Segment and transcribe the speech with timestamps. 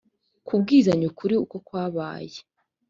[0.47, 2.39] kubwizanya ukuri uko kwakabaye